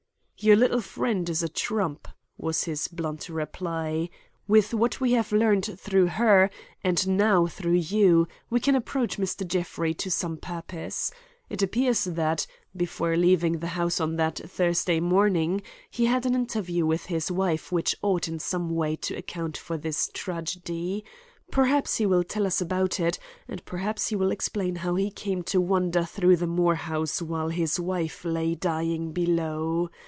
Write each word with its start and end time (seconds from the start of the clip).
"Your 0.43 0.55
little 0.55 0.81
friend 0.81 1.29
is 1.29 1.43
a 1.43 1.49
trump," 1.49 2.07
was 2.35 2.63
his 2.63 2.87
blunt 2.87 3.29
reply. 3.29 4.09
"With 4.47 4.73
what 4.73 4.99
we 4.99 5.11
have 5.11 5.31
learned 5.31 5.79
through 5.79 6.07
her 6.07 6.49
and 6.83 7.07
now 7.09 7.45
through 7.45 7.75
you, 7.75 8.27
we 8.49 8.59
can 8.59 8.73
approach 8.73 9.19
Mr. 9.19 9.47
Jeffrey 9.47 9.93
to 9.93 10.09
some 10.09 10.37
purpose. 10.37 11.11
It 11.51 11.61
appears 11.61 12.05
that, 12.05 12.47
before 12.75 13.15
leaving 13.15 13.59
the 13.59 13.67
house 13.77 13.99
on 13.99 14.15
that 14.15 14.41
Tuesday 14.57 14.99
morning, 14.99 15.61
he 15.91 16.07
had 16.07 16.25
an 16.25 16.33
interview 16.33 16.87
with 16.87 17.05
his 17.05 17.29
wife 17.31 17.71
which 17.71 17.95
ought 18.01 18.27
in 18.27 18.39
some 18.39 18.71
way 18.71 18.95
to 18.95 19.13
account 19.15 19.57
for 19.57 19.77
this 19.77 20.09
tragedy. 20.11 21.05
Perhaps 21.51 21.97
he 21.97 22.07
will 22.07 22.23
tell 22.23 22.47
us 22.47 22.59
about 22.59 22.99
it, 22.99 23.19
and 23.47 23.63
perhaps 23.63 24.07
he 24.07 24.15
will 24.15 24.31
explain 24.31 24.77
how 24.77 24.95
he 24.95 25.11
came 25.11 25.43
to 25.43 25.61
wander 25.61 26.03
through 26.03 26.37
the 26.37 26.47
Moore 26.47 26.73
house 26.81 27.21
while 27.21 27.49
his 27.49 27.79
wife 27.79 28.25
lay 28.25 28.55
dying 28.55 29.11
below. 29.11 29.91